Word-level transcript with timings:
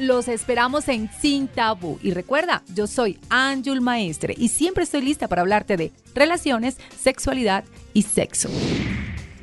Los 0.00 0.28
esperamos 0.28 0.88
en 0.88 1.10
Sin 1.20 1.46
Tabú. 1.46 1.98
Y 2.02 2.12
recuerda, 2.12 2.62
yo 2.74 2.86
soy 2.86 3.18
Anjul 3.28 3.82
Maestre 3.82 4.34
y 4.34 4.48
siempre 4.48 4.84
estoy 4.84 5.02
lista 5.02 5.28
para 5.28 5.42
hablarte 5.42 5.76
de 5.76 5.92
relaciones, 6.14 6.78
sexualidad 6.98 7.64
y 7.92 8.04
sexo. 8.04 8.48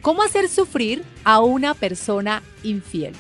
¿Cómo 0.02 0.24
hacer 0.24 0.50
sufrir 0.50 1.04
a 1.24 1.42
una 1.42 1.76
persona 1.76 2.42
infiel? 2.64 3.14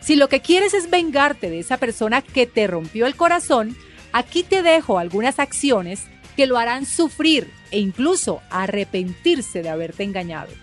Si 0.00 0.16
lo 0.16 0.30
que 0.30 0.40
quieres 0.40 0.72
es 0.72 0.88
vengarte 0.88 1.50
de 1.50 1.58
esa 1.58 1.76
persona 1.76 2.22
que 2.22 2.46
te 2.46 2.66
rompió 2.66 3.04
el 3.04 3.16
corazón, 3.16 3.76
aquí 4.14 4.42
te 4.42 4.62
dejo 4.62 4.98
algunas 4.98 5.38
acciones 5.40 6.04
que 6.36 6.46
lo 6.46 6.56
harán 6.56 6.86
sufrir 6.86 7.50
e 7.70 7.80
incluso 7.80 8.40
arrepentirse 8.48 9.62
de 9.62 9.68
haberte 9.68 10.04
engañado. 10.04 10.54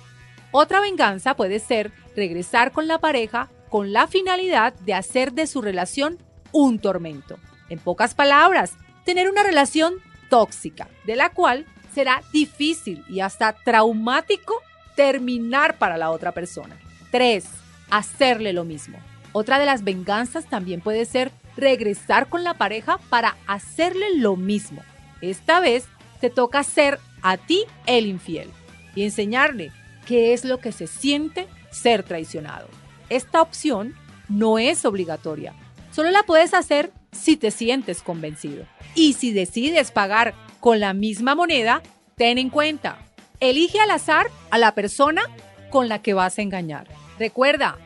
Otra 0.51 0.81
venganza 0.81 1.35
puede 1.35 1.59
ser 1.59 1.91
regresar 2.15 2.73
con 2.73 2.89
la 2.89 2.99
pareja 2.99 3.51
con 3.75 3.93
la 3.93 4.07
finalidad 4.07 4.73
de 4.73 4.95
hacer 4.95 5.33
de 5.33 5.49
su 5.49 5.61
relación 5.61 6.19
un 6.53 6.79
tormento. 6.79 7.39
En 7.69 7.81
pocas 7.81 8.15
palabras, 8.15 8.75
tener 9.05 9.29
una 9.29 9.43
relación 9.43 9.95
tóxica, 10.31 10.89
de 11.07 11.17
la 11.17 11.31
cual 11.31 11.67
será 11.93 12.23
difícil 12.33 13.05
y 13.09 13.19
hasta 13.19 13.53
traumático 13.53 14.55
terminar 14.95 15.77
para 15.79 15.97
la 15.97 16.13
otra 16.13 16.31
persona. 16.31 16.77
3. 17.11 17.45
Hacerle 17.91 18.53
lo 18.53 18.65
mismo. 18.65 18.99
Otra 19.33 19.59
de 19.59 19.67
las 19.67 19.83
venganzas 19.83 20.47
también 20.47 20.81
puede 20.81 21.05
ser 21.05 21.33
regresar 21.57 22.29
con 22.29 22.45
la 22.45 22.55
pareja 22.55 22.99
para 23.11 23.37
hacerle 23.49 24.17
lo 24.17 24.37
mismo. 24.37 24.83
Esta 25.21 25.59
vez 25.59 25.87
te 26.21 26.31
toca 26.31 26.63
ser 26.63 27.01
a 27.23 27.37
ti 27.37 27.65
el 27.87 28.07
infiel 28.07 28.51
y 28.95 29.03
enseñarle 29.03 29.73
qué 30.07 30.33
es 30.33 30.45
lo 30.45 30.59
que 30.59 30.71
se 30.71 30.87
siente 30.87 31.49
ser 31.75 32.03
traicionado. 32.03 32.69
Esta 33.09 33.43
opción 33.43 33.95
no 34.29 34.59
es 34.59 34.85
obligatoria, 34.85 35.55
solo 35.91 36.11
la 36.11 36.23
puedes 36.23 36.55
hacer 36.55 36.93
si 37.13 37.37
te 37.37 37.51
sientes 37.51 38.03
convencido. 38.03 38.67
Y 38.95 39.15
si 39.15 39.33
decides 39.33 39.91
pagar 39.91 40.35
con 40.61 40.81
la 40.81 40.95
misma 40.95 41.35
moneda, 41.35 41.83
ten 42.17 42.39
en 42.39 42.49
cuenta, 42.49 42.99
elige 43.41 43.81
al 43.81 43.91
azar 43.91 44.27
a 44.51 44.59
la 44.59 44.75
persona 44.75 45.23
con 45.71 45.89
la 45.89 46.01
que 46.01 46.15
vas 46.15 46.39
a 46.39 46.43
engañar. 46.43 46.87
Recuerda, 47.19 47.77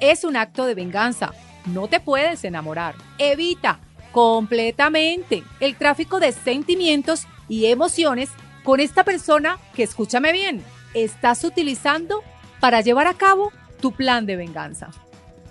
es 0.00 0.24
un 0.24 0.36
acto 0.36 0.66
de 0.66 0.74
venganza, 0.74 1.32
no 1.66 1.88
te 1.88 2.00
puedes 2.00 2.44
enamorar. 2.44 2.94
Evita 3.18 3.80
completamente 4.12 5.42
el 5.60 5.76
tráfico 5.76 6.20
de 6.20 6.32
sentimientos 6.32 7.26
y 7.48 7.66
emociones 7.66 8.30
con 8.64 8.80
esta 8.80 9.04
persona 9.04 9.58
que, 9.74 9.84
escúchame 9.84 10.32
bien, 10.32 10.62
estás 10.94 11.44
utilizando 11.44 12.22
para 12.66 12.80
llevar 12.80 13.06
a 13.06 13.14
cabo 13.14 13.52
tu 13.80 13.92
plan 13.92 14.26
de 14.26 14.34
venganza. 14.34 14.90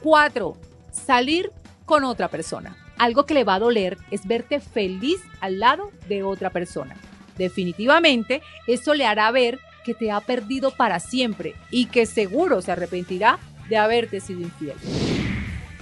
4. 0.03 0.57
Salir 0.91 1.49
con 1.85 2.03
otra 2.03 2.27
persona. 2.27 2.75
Algo 2.97 3.25
que 3.25 3.33
le 3.33 3.45
va 3.45 3.53
a 3.53 3.59
doler 3.59 3.97
es 4.11 4.27
verte 4.27 4.59
feliz 4.59 5.21
al 5.39 5.61
lado 5.61 5.91
de 6.09 6.23
otra 6.23 6.49
persona. 6.49 6.97
Definitivamente, 7.37 8.41
eso 8.67 8.93
le 8.93 9.05
hará 9.05 9.31
ver 9.31 9.61
que 9.85 9.93
te 9.93 10.11
ha 10.11 10.19
perdido 10.19 10.71
para 10.71 10.99
siempre 10.99 11.55
y 11.71 11.85
que 11.85 12.05
seguro 12.05 12.61
se 12.61 12.73
arrepentirá 12.73 13.39
de 13.69 13.77
haberte 13.77 14.19
sido 14.19 14.41
infiel. 14.41 14.75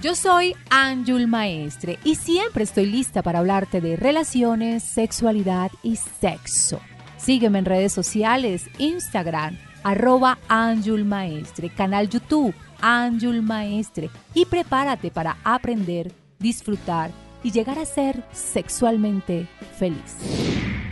Yo 0.02 0.14
soy 0.14 0.54
Anjul 0.70 1.26
Maestre 1.26 1.98
y 2.04 2.14
siempre 2.14 2.62
estoy 2.62 2.86
lista 2.86 3.24
para 3.24 3.40
hablarte 3.40 3.80
de 3.80 3.96
relaciones, 3.96 4.84
sexualidad 4.84 5.72
y 5.82 5.96
sexo. 5.96 6.80
Sígueme 7.16 7.58
en 7.58 7.64
redes 7.64 7.92
sociales, 7.92 8.66
Instagram, 8.78 9.58
arroba 9.84 10.38
Anjul 10.48 11.04
Maestre, 11.04 11.68
canal 11.70 12.08
YouTube 12.08 12.54
Anjul 12.80 13.42
Maestre 13.42 14.10
y 14.34 14.44
prepárate 14.46 15.10
para 15.10 15.36
aprender, 15.44 16.12
disfrutar 16.38 17.10
y 17.42 17.52
llegar 17.52 17.78
a 17.78 17.84
ser 17.84 18.24
sexualmente 18.32 19.46
feliz. 19.78 20.16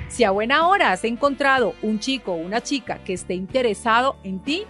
Si 0.09 0.25
a 0.25 0.31
buena 0.31 0.69
hora 0.69 0.93
has 0.93 1.05
encontrado 1.05 1.75
un 1.83 1.99
chico 1.99 2.33
o 2.33 2.37
una 2.37 2.63
chica 2.63 2.99
que 2.99 3.15
esté 3.15 3.35
interesado 3.35 4.17
en 4.23 4.41
ti, 4.41 4.65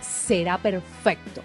será 0.00 0.58
perfecto. 0.58 1.42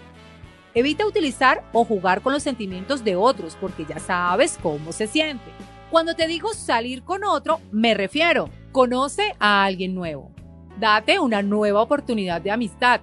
Evita 0.73 1.05
utilizar 1.05 1.63
o 1.71 1.85
jugar 1.85 2.21
con 2.21 2.33
los 2.33 2.41
sentimientos 2.41 3.03
de 3.03 3.15
otros 3.15 3.55
porque 3.61 3.85
ya 3.85 3.99
sabes 3.99 4.57
cómo 4.61 4.91
se 4.91 5.05
siente. 5.05 5.51
Cuando 5.91 6.15
te 6.15 6.25
digo 6.25 6.53
salir 6.55 7.03
con 7.03 7.23
otro, 7.23 7.61
me 7.71 7.93
refiero, 7.93 8.49
conoce 8.71 9.35
a 9.39 9.63
alguien 9.63 9.93
nuevo. 9.93 10.32
Date 10.79 11.19
una 11.19 11.41
nueva 11.41 11.81
oportunidad 11.81 12.41
de 12.41 12.51
amistad. 12.51 13.01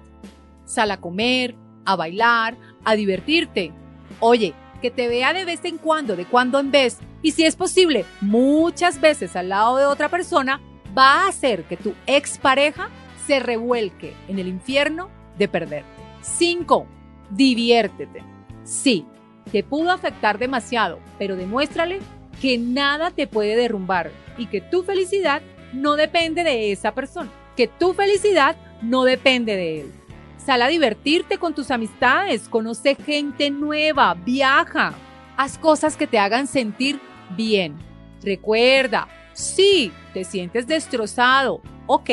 Sal 0.65 0.91
a 0.91 0.97
comer, 0.97 1.55
a 1.85 1.95
bailar, 1.95 2.57
a 2.83 2.95
divertirte. 2.95 3.71
Oye, 4.19 4.53
que 4.81 4.91
te 4.91 5.07
vea 5.07 5.33
de 5.33 5.45
vez 5.45 5.63
en 5.63 5.77
cuando, 5.77 6.15
de 6.15 6.25
cuando 6.25 6.59
en 6.59 6.71
vez, 6.71 6.99
y 7.21 7.31
si 7.31 7.45
es 7.45 7.55
posible, 7.55 8.05
muchas 8.19 8.99
veces 8.99 9.35
al 9.35 9.49
lado 9.49 9.77
de 9.77 9.85
otra 9.85 10.09
persona, 10.09 10.59
va 10.97 11.23
a 11.23 11.27
hacer 11.27 11.63
que 11.63 11.77
tu 11.77 11.93
expareja 12.07 12.89
se 13.25 13.39
revuelque 13.39 14.13
en 14.27 14.39
el 14.39 14.47
infierno 14.47 15.09
de 15.37 15.47
perderte. 15.47 15.89
5. 16.21 16.87
Diviértete. 17.29 18.23
Sí, 18.63 19.05
te 19.51 19.63
pudo 19.63 19.91
afectar 19.91 20.37
demasiado, 20.37 20.99
pero 21.17 21.35
demuéstrale 21.35 21.99
que 22.41 22.57
nada 22.57 23.11
te 23.11 23.27
puede 23.27 23.55
derrumbar 23.55 24.11
y 24.37 24.47
que 24.47 24.61
tu 24.61 24.83
felicidad 24.83 25.41
no 25.73 25.95
depende 25.95 26.43
de 26.43 26.71
esa 26.71 26.93
persona, 26.93 27.29
tu 27.67 27.93
felicidad 27.93 28.55
no 28.81 29.03
depende 29.03 29.55
de 29.55 29.81
él. 29.81 29.91
Sal 30.37 30.61
a 30.61 30.67
divertirte 30.67 31.37
con 31.37 31.53
tus 31.53 31.69
amistades, 31.69 32.49
conoce 32.49 32.95
gente 32.95 33.51
nueva, 33.51 34.15
viaja, 34.15 34.93
haz 35.37 35.57
cosas 35.57 35.95
que 35.95 36.07
te 36.07 36.17
hagan 36.17 36.47
sentir 36.47 36.99
bien. 37.35 37.77
Recuerda, 38.23 39.07
sí, 39.33 39.91
te 40.13 40.23
sientes 40.23 40.67
destrozado, 40.67 41.61
ok, 41.87 42.09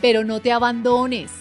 pero 0.00 0.24
no 0.24 0.40
te 0.40 0.52
abandones. 0.52 1.32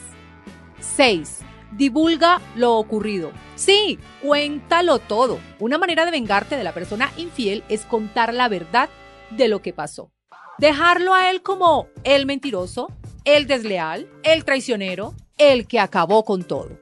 6. 0.80 1.40
Divulga 1.72 2.42
lo 2.56 2.76
ocurrido. 2.76 3.32
Sí, 3.56 4.00
cuéntalo 4.22 5.00
todo. 5.00 5.40
Una 5.60 5.78
manera 5.78 6.06
de 6.06 6.12
vengarte 6.12 6.58
de 6.58 6.64
la 6.64 6.74
persona 6.74 7.12
infiel 7.18 7.64
es 7.70 7.86
contar 7.86 8.34
la 8.34 8.48
verdad 8.48 8.90
de 9.32 9.48
lo 9.48 9.62
que 9.62 9.74
pasó. 9.74 10.12
Dejarlo 10.58 11.14
a 11.14 11.30
él 11.30 11.42
como 11.42 11.88
el 12.04 12.26
mentiroso, 12.26 12.88
el 13.26 13.48
desleal, 13.48 14.08
el 14.24 14.46
traicionero, 14.46 15.14
el 15.38 15.68
que 15.68 15.80
acabó 15.80 16.24
con 16.24 16.44
todo. 16.44 16.80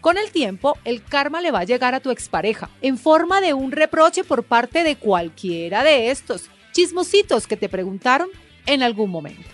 Con 0.00 0.18
el 0.18 0.32
tiempo, 0.32 0.76
el 0.82 1.04
karma 1.04 1.40
le 1.40 1.52
va 1.52 1.60
a 1.60 1.64
llegar 1.64 1.94
a 1.94 2.00
tu 2.00 2.10
expareja 2.10 2.68
en 2.82 2.98
forma 2.98 3.40
de 3.40 3.54
un 3.54 3.70
reproche 3.70 4.24
por 4.24 4.42
parte 4.42 4.82
de 4.82 4.96
cualquiera 4.96 5.84
de 5.84 6.10
estos 6.10 6.50
chismositos 6.72 7.46
que 7.46 7.56
te 7.56 7.68
preguntaron 7.68 8.28
en 8.66 8.82
algún 8.82 9.10
momento. 9.10 9.48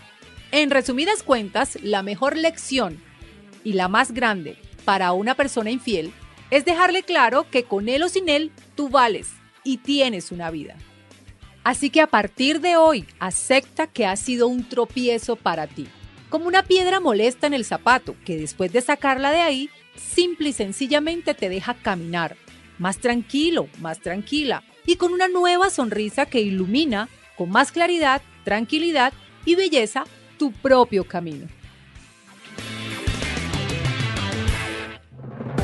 En 0.53 0.71
resumidas 0.71 1.23
cuentas, 1.23 1.77
la 1.83 2.03
mejor 2.03 2.39
lección 2.39 2.99
y 3.63 3.75
la 3.75 3.89
más 3.89 4.13
grande 4.13 4.57
para 4.87 5.13
una 5.13 5.35
persona 5.35 5.71
infiel 5.71 6.15
es 6.51 6.65
dejarle 6.65 7.03
claro 7.03 7.45
que 7.51 7.65
con 7.65 7.91
él 7.91 8.05
o 8.05 8.09
sin 8.09 8.31
él 8.31 8.53
tú 8.75 8.89
vales 8.89 9.33
y 9.65 9.77
tienes 9.77 10.33
una 10.33 10.51
vida. 10.51 10.77
Así 11.65 11.91
que 11.91 12.01
a 12.01 12.09
partir 12.09 12.61
de 12.61 12.77
hoy, 12.77 13.07
acepta 13.21 13.87
que 13.87 14.07
ha 14.07 14.17
sido 14.17 14.49
un 14.49 14.69
tropiezo 14.69 15.37
para 15.37 15.67
ti, 15.67 15.87
como 16.29 16.47
una 16.47 16.65
piedra 16.65 16.99
molesta 16.99 17.47
en 17.47 17.55
el 17.55 17.65
zapato, 17.65 18.17
que 18.25 18.37
después 18.37 18.73
de 18.73 18.81
sacarla 18.81 19.31
de 19.31 19.41
ahí, 19.41 19.71
simple 19.97 20.49
y 20.49 20.53
sencillamente 20.53 21.35
te 21.35 21.49
deja 21.49 21.75
caminar, 21.75 22.37
más 22.79 22.99
tranquilo, 22.99 23.69
más 23.81 24.01
tranquila, 24.01 24.65
y 24.87 24.97
con 24.97 25.13
una 25.13 25.29
nueva 25.29 25.71
sonrisa 25.71 26.27
que 26.27 26.41
ilumina 26.41 27.09
con 27.37 27.51
más 27.51 27.71
claridad, 27.71 28.23
tranquilidad 28.45 29.13
y 29.45 29.55
belleza 29.55 30.05
tu 30.39 30.53
propio 30.53 31.05
camino. 31.05 31.47